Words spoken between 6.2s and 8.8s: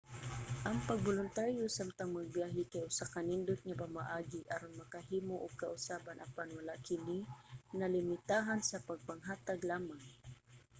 apan wala kini nalimitahan